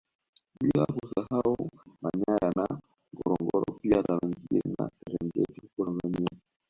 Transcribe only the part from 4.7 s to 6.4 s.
na Serengeti huko Tanzania